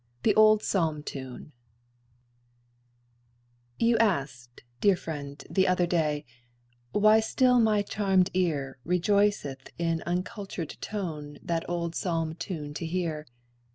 [0.23, 1.51] THE OLD PSALM TUNE
[3.77, 6.25] You asked, dear friend, the other day,
[6.91, 13.27] Why still my charmèd ear Rejoiceth in uncultured tone That old psalm tune to hear?